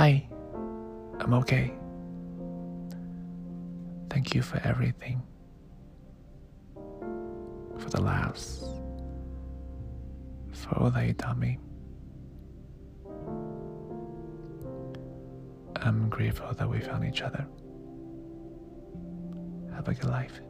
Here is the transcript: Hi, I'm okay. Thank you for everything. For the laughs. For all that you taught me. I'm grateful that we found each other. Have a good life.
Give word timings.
Hi, 0.00 0.26
I'm 1.18 1.34
okay. 1.34 1.74
Thank 4.08 4.34
you 4.34 4.40
for 4.40 4.58
everything. 4.64 5.22
For 7.76 7.90
the 7.90 8.00
laughs. 8.00 8.64
For 10.52 10.78
all 10.78 10.90
that 10.92 11.06
you 11.06 11.12
taught 11.12 11.36
me. 11.36 11.58
I'm 15.82 16.08
grateful 16.08 16.50
that 16.54 16.66
we 16.66 16.80
found 16.80 17.04
each 17.04 17.20
other. 17.20 17.46
Have 19.74 19.86
a 19.86 19.92
good 19.92 20.08
life. 20.08 20.40